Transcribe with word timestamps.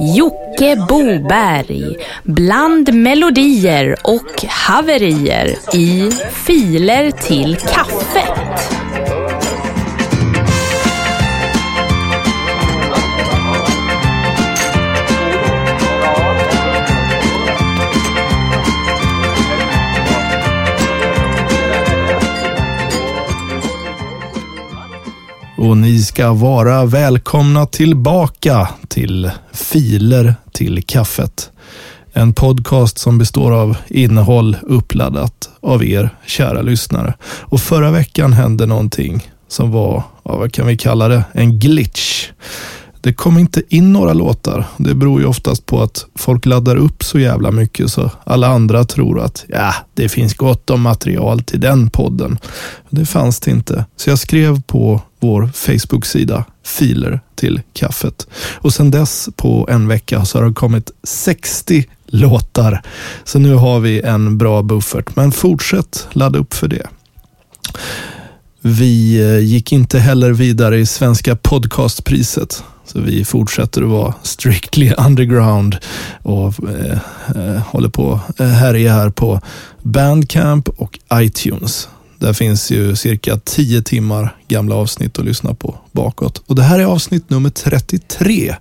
Jocke 0.00 0.76
Boberg 0.88 1.96
bland 2.22 2.94
melodier 2.94 3.96
och 4.04 4.44
haverier 4.48 5.58
i 5.74 6.10
Filer 6.32 7.10
till 7.10 7.56
kaffet. 7.56 8.77
Och 25.58 25.76
ni 25.76 26.02
ska 26.02 26.32
vara 26.32 26.86
välkomna 26.86 27.66
tillbaka 27.66 28.68
till 28.88 29.30
Filer 29.52 30.34
till 30.52 30.82
kaffet. 30.86 31.50
En 32.12 32.32
podcast 32.32 32.98
som 32.98 33.18
består 33.18 33.52
av 33.52 33.76
innehåll 33.88 34.56
uppladdat 34.62 35.50
av 35.60 35.84
er 35.84 36.10
kära 36.26 36.62
lyssnare. 36.62 37.14
Och 37.22 37.60
förra 37.60 37.90
veckan 37.90 38.32
hände 38.32 38.66
någonting 38.66 39.30
som 39.48 39.70
var, 39.70 40.02
vad 40.22 40.52
kan 40.52 40.66
vi 40.66 40.76
kalla 40.76 41.08
det, 41.08 41.24
en 41.32 41.58
glitch. 41.58 42.28
Det 43.00 43.12
kom 43.12 43.38
inte 43.38 43.62
in 43.68 43.92
några 43.92 44.12
låtar. 44.12 44.64
Det 44.76 44.94
beror 44.94 45.20
ju 45.20 45.26
oftast 45.26 45.66
på 45.66 45.82
att 45.82 46.06
folk 46.14 46.46
laddar 46.46 46.76
upp 46.76 47.04
så 47.04 47.18
jävla 47.18 47.50
mycket 47.50 47.90
så 47.90 48.10
alla 48.24 48.46
andra 48.46 48.84
tror 48.84 49.20
att 49.20 49.44
ja, 49.48 49.74
det 49.94 50.08
finns 50.08 50.34
gott 50.34 50.70
om 50.70 50.80
material 50.80 51.42
till 51.42 51.60
den 51.60 51.90
podden. 51.90 52.38
Det 52.90 53.06
fanns 53.06 53.40
det 53.40 53.50
inte. 53.50 53.84
Så 53.96 54.10
jag 54.10 54.18
skrev 54.18 54.62
på 54.62 55.00
vår 55.20 55.50
Facebook-sida 55.54 56.44
filer 56.64 57.20
till 57.34 57.60
kaffet. 57.72 58.26
Och 58.54 58.74
sedan 58.74 58.90
dess 58.90 59.28
på 59.36 59.68
en 59.70 59.88
vecka 59.88 60.24
så 60.24 60.38
har 60.38 60.44
det 60.44 60.54
kommit 60.54 60.90
60 61.02 61.84
låtar. 62.06 62.82
Så 63.24 63.38
nu 63.38 63.54
har 63.54 63.80
vi 63.80 64.00
en 64.00 64.38
bra 64.38 64.62
buffert. 64.62 65.16
Men 65.16 65.32
fortsätt 65.32 66.08
ladda 66.12 66.38
upp 66.38 66.54
för 66.54 66.68
det. 66.68 66.86
Vi 68.60 69.20
eh, 69.20 69.38
gick 69.38 69.72
inte 69.72 69.98
heller 69.98 70.30
vidare 70.30 70.78
i 70.78 70.86
Svenska 70.86 71.36
podcastpriset. 71.36 72.64
Så 72.84 73.00
vi 73.00 73.24
fortsätter 73.24 73.82
att 73.82 73.88
vara 73.88 74.14
strictly 74.22 74.92
underground 74.98 75.76
och 76.22 76.54
eh, 76.68 76.98
eh, 77.36 77.62
håller 77.62 77.88
på 77.88 78.20
att 78.26 78.38
härja 78.38 78.92
här 78.92 79.10
på 79.10 79.40
Bandcamp 79.82 80.68
och 80.68 80.98
iTunes. 81.12 81.88
Där 82.18 82.32
finns 82.32 82.70
ju 82.70 82.96
cirka 82.96 83.40
10 83.44 83.82
timmar 83.82 84.36
gamla 84.48 84.74
avsnitt 84.74 85.18
att 85.18 85.24
lyssna 85.24 85.54
på 85.54 85.78
bakåt. 85.92 86.42
Och 86.46 86.54
Det 86.54 86.62
här 86.62 86.78
är 86.78 86.84
avsnitt 86.84 87.30
nummer 87.30 87.50
33. 87.50 88.56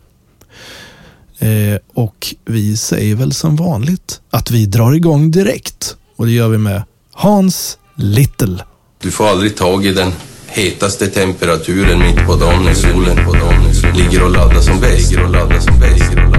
Eh, 1.39 1.47
och 1.93 2.35
vi 2.45 2.77
säger 2.77 3.15
väl 3.15 3.33
som 3.33 3.55
vanligt 3.55 4.21
att 4.29 4.51
vi 4.51 4.65
drar 4.65 4.93
igång 4.93 5.31
direkt. 5.31 5.95
Och 6.15 6.25
det 6.25 6.31
gör 6.31 6.49
vi 6.49 6.57
med 6.57 6.83
Hans 7.13 7.77
Little. 7.95 8.63
Du 9.01 9.11
får 9.11 9.27
aldrig 9.27 9.55
tag 9.55 9.85
i 9.85 9.93
den 9.93 10.11
hetaste 10.47 11.07
temperaturen 11.07 11.99
mitt 11.99 12.25
på 12.25 12.35
dagen 12.35 12.63
när 12.63 12.73
solen 12.73 13.25
på 13.25 13.33
dagen 13.33 13.95
ligger 13.95 14.23
och 14.23 14.31
laddar 14.31 14.61
som 14.61 14.79
bäst. 14.79 15.11
Ligger 15.11 15.23
och 15.23 15.31
laddar 15.31 15.59
som 15.59 15.79
bäst. 15.79 16.36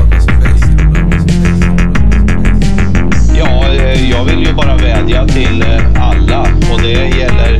Jag 4.06 4.24
vill 4.24 4.46
ju 4.46 4.52
bara 4.52 4.77
vädja 4.77 5.27
till 5.27 5.62
eh, 5.62 6.02
alla 6.08 6.41
och 6.72 6.80
det 6.82 6.88
gäller 6.88 7.54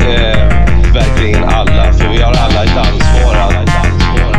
eh, 0.00 0.60
verkligen 0.94 1.44
alla, 1.44 1.92
för 1.92 2.08
vi 2.08 2.22
har 2.22 2.32
alla 2.32 2.64
ett 2.64 2.76
ansvar. 2.76 3.34
Alla 3.34 3.62
ett 3.62 3.76
ansvar. 3.84 4.32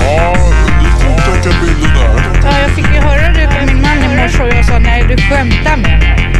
Ja, 0.00 0.36
lite 0.82 1.06
otäcka 1.14 1.56
bilden 1.60 1.90
där. 1.94 2.40
Ja, 2.44 2.58
jag 2.62 2.70
fick 2.70 2.86
ju 2.94 3.00
höra 3.00 3.32
det 3.32 3.46
på 3.46 3.66
min 3.66 3.82
man 3.82 4.12
i 4.12 4.16
morse 4.16 4.42
och 4.42 4.48
jag 4.48 4.64
sa 4.64 4.78
nej, 4.78 5.04
du 5.08 5.16
skämtar 5.16 5.76
med 5.76 5.98
mig. 5.98 6.30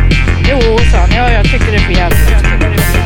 Jo, 0.50 0.78
sa 0.92 0.98
han. 0.98 1.10
Ja, 1.16 1.32
jag 1.32 1.44
tycker 1.44 1.70
det 1.70 1.76
är 1.76 1.80
för 1.80 1.92
jävligt. 1.92 3.03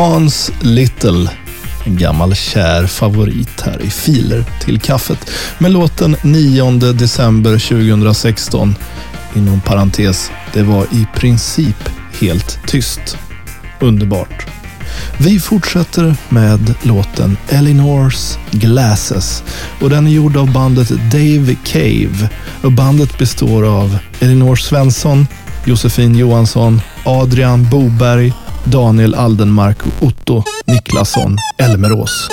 Hans 0.00 0.52
Little. 0.60 1.30
En 1.84 1.96
gammal 1.96 2.34
kär 2.34 2.86
favorit 2.86 3.60
här 3.60 3.82
i 3.82 3.90
Filer 3.90 4.44
till 4.64 4.80
kaffet. 4.80 5.30
Med 5.58 5.70
låten 5.70 6.16
9 6.22 6.70
december 6.70 7.58
2016. 7.58 8.74
Inom 9.34 9.60
parentes, 9.60 10.30
det 10.52 10.62
var 10.62 10.84
i 10.84 11.06
princip 11.14 11.88
helt 12.20 12.58
tyst. 12.66 13.18
Underbart. 13.80 14.46
Vi 15.18 15.40
fortsätter 15.40 16.16
med 16.28 16.74
låten 16.82 17.36
Elinors 17.48 18.38
Glasses 18.50 19.42
och 19.80 19.90
den 19.90 20.06
är 20.06 20.10
gjord 20.10 20.36
av 20.36 20.52
bandet 20.52 20.88
Dave 20.88 21.56
Cave. 21.64 22.28
Och 22.62 22.72
bandet 22.72 23.18
består 23.18 23.66
av 23.66 23.98
Elinor 24.20 24.56
Svensson, 24.56 25.26
Josefin 25.64 26.14
Johansson, 26.14 26.80
Adrian 27.04 27.68
Boberg, 27.70 28.32
Daniel 28.64 29.14
Aldenmark 29.14 29.78
och 29.86 30.06
Otto 30.06 30.42
Niklasson 30.66 31.36
Elmerås. 31.58 32.28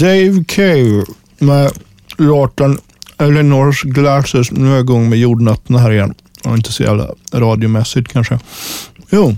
Dave 0.00 0.44
Cave 0.44 1.04
med 1.38 1.72
låten 2.16 2.78
Eleanor's 3.18 3.86
Glasses. 3.86 4.50
Nu 4.50 4.66
är 4.66 4.70
jag 4.70 4.80
igång 4.80 5.08
med 5.08 5.18
jordnötterna 5.18 5.78
här 5.78 5.92
igen. 5.92 6.14
Och 6.44 6.56
inte 6.56 6.72
så 6.72 6.82
jävla 6.82 7.10
radiomässigt 7.32 8.12
kanske. 8.12 8.38
Jo, 9.10 9.36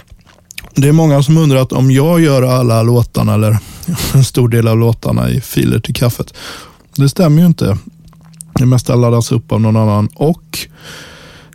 det 0.75 0.89
är 0.89 0.93
många 0.93 1.23
som 1.23 1.37
undrar 1.37 1.59
att 1.59 1.73
om 1.73 1.91
jag 1.91 2.21
gör 2.21 2.43
alla 2.43 2.83
låtarna 2.83 3.35
eller 3.35 3.59
en 4.15 4.25
stor 4.25 4.49
del 4.49 4.69
av 4.69 4.79
låtarna 4.79 5.31
i 5.31 5.41
filer 5.41 5.81
till 5.81 5.95
kaffet. 5.95 6.35
Det 6.97 7.09
stämmer 7.09 7.41
ju 7.41 7.47
inte. 7.47 7.79
Det 8.55 8.67
mesta 8.67 8.95
laddas 8.95 9.33
upp 9.33 9.53
av 9.53 9.61
någon 9.61 9.77
annan 9.77 10.09
och 10.15 10.59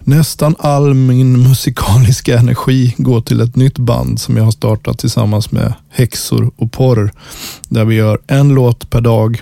nästan 0.08 0.56
all 0.60 0.94
min 0.94 1.44
musikaliska 1.44 2.40
energi 2.40 2.96
går 2.98 3.22
till 3.22 3.42
ett 3.42 3.56
nytt 3.56 3.78
band 3.78 4.20
som 4.20 4.38
jag 4.38 4.44
har 4.44 4.52
startat 4.52 5.00
tillsammans 5.00 5.52
med 5.52 5.74
Häxor 5.90 6.52
och 6.56 6.72
Porr. 6.72 7.12
Där 7.70 7.86
vi 7.86 7.96
gör 7.96 8.20
en 8.28 8.50
låt 8.50 8.90
per 8.90 9.02
dag 9.02 9.42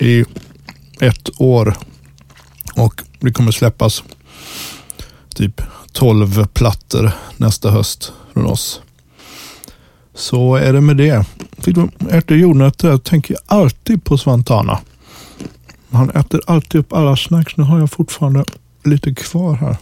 i 0.00 0.24
ett 1.00 1.40
år. 1.40 1.76
Och 2.74 3.02
det 3.20 3.32
kommer 3.32 3.52
släppas 3.52 4.02
typ 5.34 5.62
12 5.92 6.46
plattor 6.46 7.10
nästa 7.36 7.70
höst 7.70 8.12
från 8.32 8.46
oss. 8.46 8.80
Så 10.14 10.56
är 10.56 10.72
det 10.72 10.80
med 10.80 10.96
det. 10.96 11.26
Fick 11.58 11.74
du 11.74 11.88
äter 12.10 12.36
jordnötter 12.36 12.88
jag 12.88 13.04
tänker 13.04 13.36
alltid 13.46 14.04
på 14.04 14.18
Svantana. 14.18 14.78
Han 15.90 16.10
äter 16.10 16.40
alltid 16.46 16.80
upp 16.80 16.92
alla 16.92 17.16
snacks. 17.16 17.56
Nu 17.56 17.64
har 17.64 17.78
jag 17.78 17.90
fortfarande 17.90 18.44
lite 18.84 19.14
kvar 19.14 19.54
här. 19.54 19.76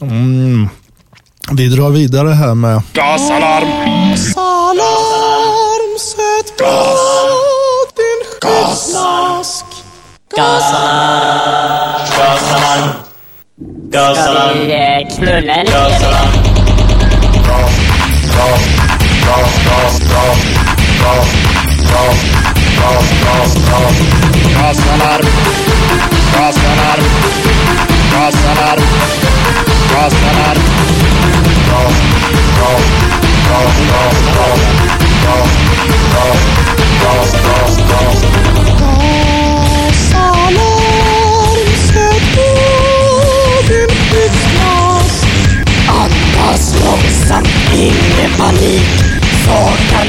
Mm. 0.00 0.68
Vi 1.52 1.68
drar 1.68 1.90
vidare 1.90 2.28
här 2.28 2.54
med 2.54 2.82
Gasalarm! 2.92 3.68
Gasalarm! 4.10 4.38
Sätt 5.98 6.58
på 6.58 6.64
din 7.96 8.22
gasmask! 8.40 9.64
Gasalarm. 10.36 11.68
Gasalarm. 13.90 14.58
Knulla 15.16 15.62
lite. 15.62 16.47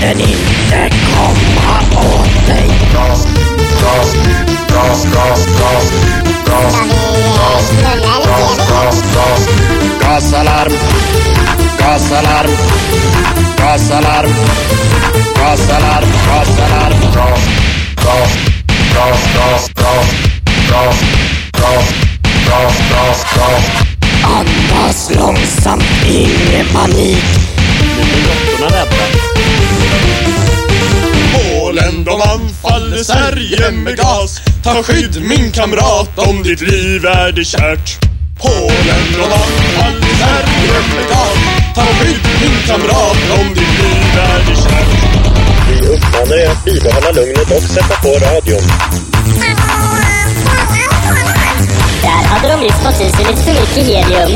Den 0.10 0.22
inte 0.22 0.90
komma 1.16 1.80
åt 2.00 2.48
dig. 2.48 2.70
Gasalarm! 10.02 10.72
Gasalarm! 11.78 12.52
Gasalarm! 13.58 14.30
Gasalarm! 15.36 16.06
Gasalarm! 16.26 16.94
Andas 24.24 25.12
långsamt, 25.16 25.84
ingen 26.08 26.66
panik. 26.74 27.24
Polen 31.70 32.04
de 32.04 32.22
anfaller 32.22 33.04
Sverige 33.04 33.72
med 33.72 33.98
gas 33.98 34.42
Ta 34.64 34.84
skydd 34.84 35.22
min 35.22 35.52
kamrat 35.52 36.18
om 36.18 36.44
ditt 36.44 36.62
liv 36.62 37.06
är 37.06 37.32
det 37.32 37.46
kärt 37.46 37.98
Polen 38.42 39.06
de 39.14 39.24
anfaller 39.24 40.14
Sverige 40.22 40.80
med 40.96 41.06
gas 41.10 41.38
Ta 41.76 41.82
skydd 41.82 42.26
min 42.42 42.58
kamrat 42.68 43.40
om 43.40 43.48
ditt 43.54 43.80
liv 43.84 44.18
är 44.18 44.40
det 44.48 44.56
kärt 44.56 44.92
Vi 45.70 45.88
uppmanar 45.88 46.38
er 46.38 46.50
att 46.52 46.66
bibehålla 46.66 47.12
lugnet 47.12 47.52
och 47.52 47.64
sätta 47.64 47.96
på 48.02 48.08
radion. 48.08 48.68
Där 52.02 52.28
hade 52.28 52.48
de 52.48 52.60
visst 52.62 52.84
fått 52.84 53.02
i 53.02 53.10
sig 53.12 53.26
lite 53.26 53.42
för 53.44 53.54
mycket 53.54 53.86
helium. 53.86 54.32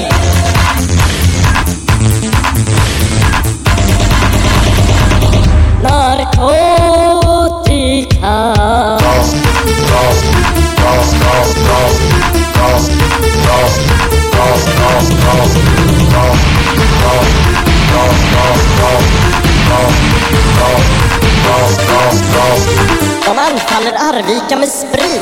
Narkotika. 5.84 7.13
De 8.44 8.50
anfaller 23.40 23.94
Arvika 23.98 24.58
med 24.58 24.70
sprit. 24.70 25.22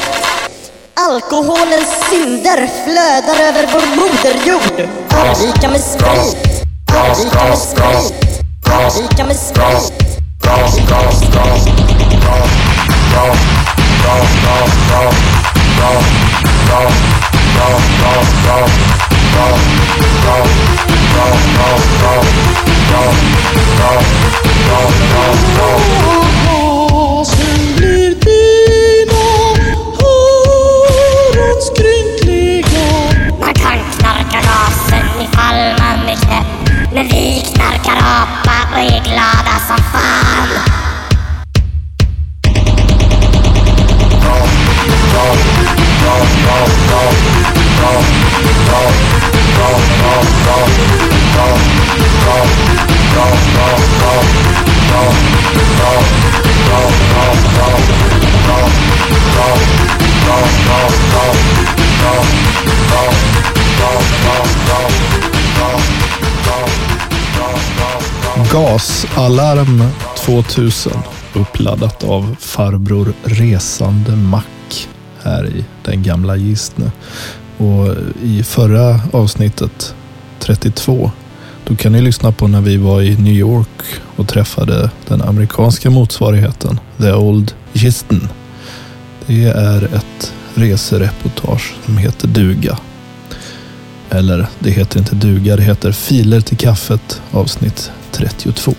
Alkoholens 0.94 1.90
synder 2.10 2.70
flödar 2.84 3.40
över 3.44 3.68
vår 3.74 3.96
moderjord. 3.96 4.90
Arvika 5.10 5.70
med 5.70 5.82
sprit. 5.82 6.66
Arvika 6.96 7.44
med 7.50 7.58
sprit. 7.58 8.13
Arvika 8.66 9.25
med 9.25 9.38
sprit. 9.38 9.94
Arvika 10.48 11.01
med 11.01 11.18
sprit. 11.18 12.61
Go, 13.12 13.25
go, 14.03 14.15
go, 14.41 14.56
go, 14.88 15.12
go. 25.58 26.00
Gasalarm 68.51 69.84
2000 70.25 70.91
uppladdat 71.34 72.03
av 72.03 72.36
farbror 72.39 73.13
Resande 73.24 74.15
Mack 74.15 74.89
här 75.24 75.48
i 75.48 75.65
den 75.84 76.03
gamla 76.03 76.36
Gistne. 76.36 76.91
Och 77.58 77.88
i 78.24 78.43
förra 78.43 79.00
avsnittet 79.13 79.96
32 80.39 81.12
då 81.72 81.78
kan 81.78 81.92
ni 81.92 82.01
lyssna 82.01 82.32
på 82.32 82.48
när 82.48 82.62
vi 82.62 82.78
var 82.78 83.01
i 83.01 83.18
New 83.18 83.34
York 83.34 83.84
och 84.16 84.28
träffade 84.28 84.90
den 85.08 85.22
amerikanska 85.22 85.90
motsvarigheten 85.90 86.80
The 86.98 87.13
Old 87.13 87.54
Gisten. 87.74 88.30
Det 89.28 89.44
är 89.44 89.84
ett 89.84 90.34
resereportage 90.54 91.75
som 91.86 91.98
heter 91.98 92.28
Duga. 92.28 92.78
Eller 94.10 94.48
det 94.60 94.70
heter 94.70 95.00
inte 95.00 95.16
duga, 95.16 95.56
det 95.56 95.63
heter 95.63 95.92
Filer 95.92 96.42
till 96.42 96.58
kaffet 96.58 97.22
avsnitt 97.32 97.92
32. 98.12 98.74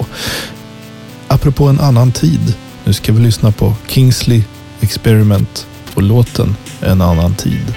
Apropå 1.28 1.68
en 1.68 1.80
annan 1.80 2.12
tid. 2.12 2.54
Nu 2.84 2.92
ska 2.92 3.12
vi 3.12 3.22
lyssna 3.22 3.52
på 3.52 3.74
Kingsley 3.88 4.42
Experiment 4.80 5.66
och 5.94 6.02
låten 6.02 6.56
En 6.80 7.00
annan 7.00 7.34
tid. 7.34 7.74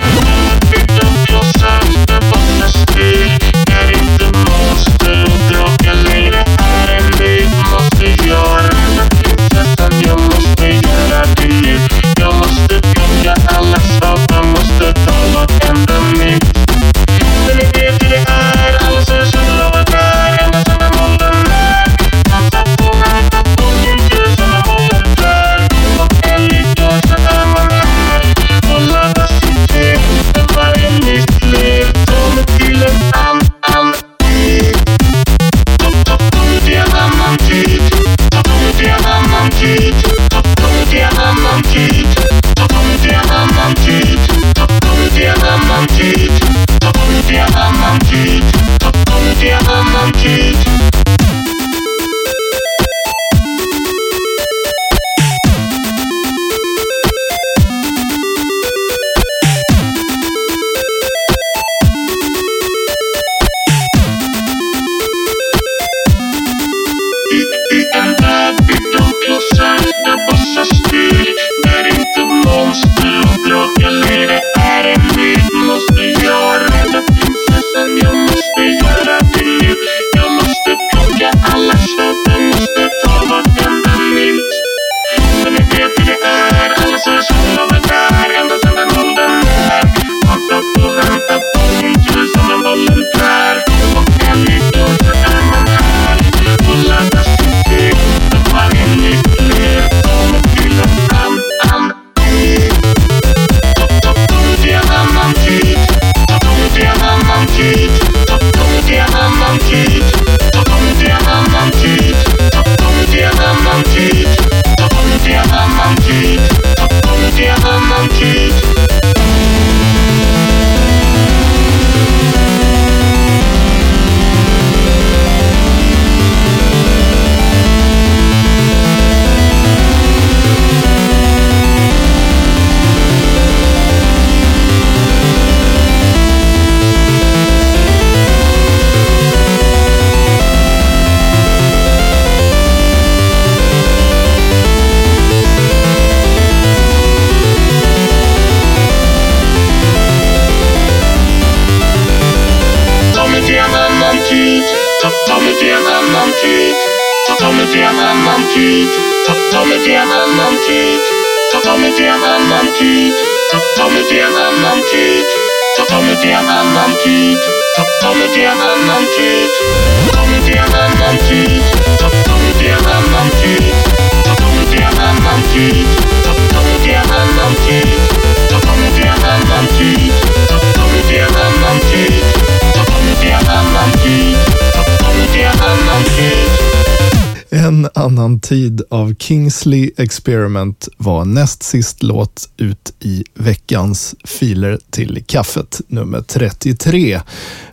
annan 188.06 188.40
tid 188.40 188.82
av 188.90 189.16
Kingsley 189.20 189.92
Experiment 189.98 190.88
var 190.98 191.26
näst 191.26 191.64
sist 191.64 192.04
låt 192.04 192.50
ut 192.58 192.94
i 193.00 193.24
veckans 193.34 194.16
filer 194.24 194.80
till 194.90 195.24
kaffet 195.28 195.82
nummer 195.88 196.22
33. 196.22 197.22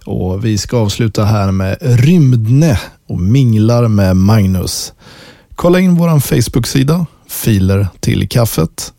Och 0.05 0.45
vi 0.45 0.59
ska 0.59 0.77
avsluta 0.77 1.25
här 1.25 1.53
med 1.53 1.77
Rymdne 1.81 2.81
och 3.07 3.21
minglar 3.21 3.89
med 3.89 4.17
Magnus. 4.17 4.93
Kolla 5.55 5.81
in 5.81 5.95
vår 5.95 6.21
Facebook-sida, 6.21 7.07
filer 7.29 7.89
till 8.01 8.29
kaffet. 8.29 8.93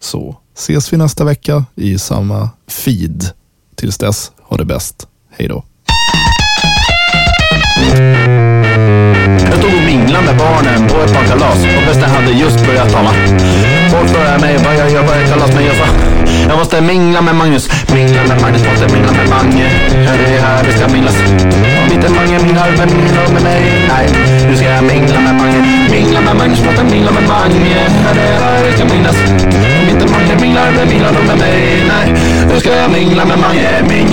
Så 0.00 0.36
ses 0.56 0.92
vi 0.92 0.96
nästa 0.96 1.24
vecka 1.24 1.64
i 1.74 1.98
samma 1.98 2.50
feed. 2.66 3.30
Tills 3.74 3.98
dess, 3.98 4.32
ha 4.42 4.56
det 4.56 4.64
bäst. 4.64 5.06
Hej 5.30 5.48
då 5.48 5.64
mingla 10.08 10.20
med 10.20 10.36
barnen 10.36 10.88
på 10.88 11.02
ett 11.02 11.12
par 11.14 11.24
kalas 11.24 11.64
och 11.76 11.82
festen 11.82 12.10
hade 12.10 12.32
just 12.32 12.66
börjat 12.66 12.92
tala. 12.92 13.10
Folk 13.90 14.08
frågade 14.08 14.38
mig 14.38 14.56
vad 14.64 14.74
jag 14.74 14.90
gör 14.90 15.02
på 15.02 15.12
ett 15.12 15.30
kalas 15.30 15.54
men 15.54 15.64
jag 15.64 15.76
sa 15.76 15.84
jag 16.48 16.58
måste 16.58 16.80
mingla 16.80 17.20
med 17.20 17.34
Magnus. 17.34 17.68
Mingla 17.94 18.22
med 18.28 18.40
Magnus, 18.42 18.62
måste 18.70 18.86
mingla 18.94 19.12
med 19.12 19.28
Mange. 19.28 19.66
Ja, 20.06 20.12
det 20.20 20.26
är 20.36 20.40
här 20.40 20.64
vi 20.64 20.72
ska 20.72 20.88
minglas. 20.88 21.16
Om 21.80 21.92
inte 21.94 22.08
Mange 22.08 22.38
minglar, 22.44 22.68
vem 22.78 22.90
minglar 22.96 23.28
med 23.34 23.42
mig? 23.42 23.62
Nej, 23.92 24.06
nu 24.48 24.56
ska 24.56 24.66
jag 24.66 24.84
mingla 24.84 25.20
med 25.20 25.34
Mange. 25.40 25.60
Mingla 25.90 26.20
med 26.20 26.36
Magnus, 26.36 26.60
måste 26.64 26.84
mingla 26.84 27.10
med 27.18 27.24
Mange. 27.28 27.80
Ja, 28.04 28.10
det 28.18 28.26
är 28.34 28.38
här 28.44 28.64
vi 28.66 28.72
ska 28.76 28.84
minglas. 28.94 29.16
Om 29.80 29.86
inte 29.92 30.06
Mange 30.14 30.34
minglar, 30.40 30.68
vem 30.76 30.88
minglar 30.88 31.12
då 31.16 31.22
med 31.30 31.38
mig? 31.38 31.56
Nej, 31.92 32.06
nu 32.50 32.60
ska 32.60 32.70
jag 32.82 32.90
mingla 32.90 33.24
med 33.24 33.38
Mange. 33.38 33.68
Mingla 33.88 34.07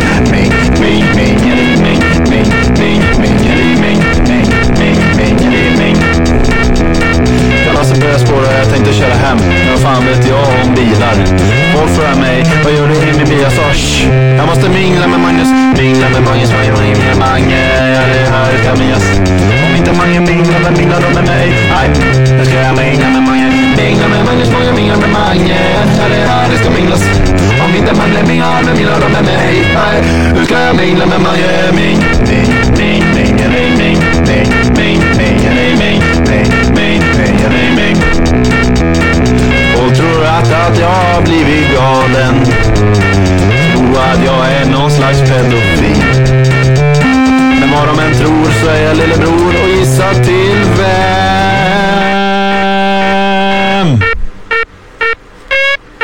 regler 30.85 31.05
med 31.05 31.19
Miami. 31.19 31.97
Folk 39.75 39.95
tror 39.97 40.23
att, 40.25 40.53
att 40.53 40.79
jag 40.79 40.87
har 40.87 41.21
blivit 41.21 41.75
galen. 41.75 42.45
Tror 43.73 43.97
att 43.99 44.25
jag 44.25 44.51
är 44.51 44.65
någon 44.65 44.91
slags 44.91 45.19
pedofil. 45.19 46.03
Men 47.59 47.71
vad 47.71 47.87
de 47.87 47.99
än 47.99 48.13
tror 48.13 48.51
så 48.61 48.67
är 48.69 48.83
jag 48.83 48.97
lillebror 48.97 49.55
och 49.63 49.69
gissa 49.69 50.13
till 50.13 50.63
vem? 50.77 50.89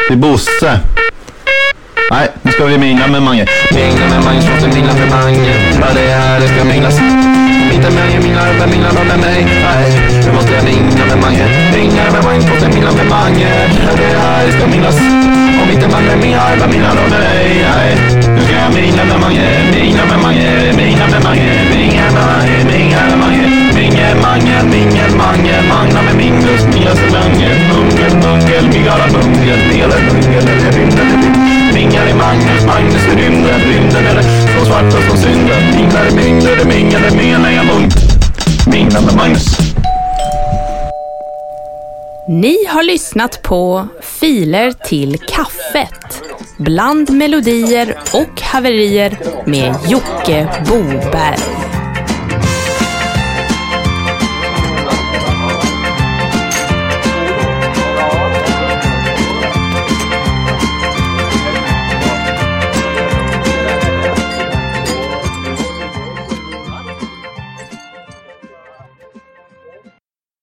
Till 0.08 0.18
Bosse 0.18 0.80
vi 2.72 2.78
mingla 2.78 3.08
med 3.08 3.22
Mange. 3.22 3.46
Mingla 3.76 4.06
med 4.14 4.24
Mange, 4.26 4.42
så 4.42 4.52
vi 4.62 4.68
mingla 4.76 4.94
med 4.94 5.10
Mange. 5.10 5.54
Ja, 5.82 5.88
det 5.98 6.06
är 6.12 6.40
det 6.40 6.48
ska 6.48 6.64
minglas. 6.64 7.00
Inte 7.76 7.90
Mange 8.00 8.20
minglar, 8.20 8.48
vem 8.60 8.70
minglar 8.70 8.92
då 8.98 9.04
med 9.12 9.20
mig? 9.20 9.40
Nej, 9.68 9.88
nu 10.26 10.32
måste 10.36 10.52
jag 10.54 10.64
mingla 10.64 11.06
med 11.12 11.20
Mange. 11.24 11.46
Mingla 11.76 12.04
med 12.14 12.24
Mange, 12.24 12.42
så 12.42 12.54
vi 12.62 12.68
mingla 12.74 12.92
med 12.92 13.08
Mange. 13.16 13.50
Vad 13.88 13.98
det 13.98 14.10
är 14.30 14.46
det 14.46 14.52
ska 14.52 14.68
minglas. 14.68 14.98
Om 15.62 15.70
inte 15.74 15.88
Mange 15.96 16.16
minglar, 16.24 16.52
vem 16.60 16.70
minglar 16.70 16.94
då 17.00 17.04
med 17.14 17.20
mig? 17.20 17.66
Nej, 17.76 17.90
nu 18.36 18.42
ska 18.46 18.54
jag. 18.62 18.74
Mingla 18.74 19.04
med 19.12 19.20
Mange, 19.24 19.46
mingla 19.74 20.04
med 20.12 20.20
Mange, 20.26 20.48
mingla 20.78 21.06
med 21.14 21.24
Mange, 21.24 21.50
mingla 21.76 22.06
med 22.16 22.26
Mange. 22.32 22.91
Mingelmangel, 23.76 24.66
mingelmangel, 24.66 25.64
manglar 25.68 26.04
med 26.04 26.16
mingus, 26.16 26.64
minglas 26.74 27.00
med 27.00 27.12
Mange 27.12 27.50
Mungel, 27.70 28.14
mungel, 28.24 28.66
mingala 28.74 29.08
mungel 29.16 29.60
delar 29.72 30.02
mungel, 30.08 30.44
eller 30.50 30.72
rymden, 30.72 31.08
eller 31.14 31.74
Mingel 31.74 32.08
i 32.10 32.14
Magnus, 32.14 32.66
Magnus 32.66 33.06
i 33.12 33.16
rymden 33.22 33.60
Rymden 33.60 34.06
eller 34.08 34.22
så 34.24 34.66
svart 34.66 34.86
och 34.86 35.04
så 35.10 35.18
synden 35.18 35.62
Minglar 35.76 36.06
i 36.12 36.16
mingel, 36.16 36.58
det 36.58 36.66
mingel, 36.66 37.02
i 37.12 37.16
mingel, 37.16 37.56
jag 37.56 37.66
mung 37.66 37.90
Mingla 38.68 39.02
med 39.02 39.16
Magnus. 39.16 39.46
Ni 42.28 42.66
har 42.68 42.84
lyssnat 42.84 43.42
på 43.42 43.88
Filer 44.02 44.72
till 44.72 45.18
kaffet. 45.20 46.22
Bland 46.58 47.10
melodier 47.10 47.98
och 48.14 48.42
haverier 48.42 49.18
med 49.46 49.76
Jocke 49.88 50.48
Boberg. 50.68 51.61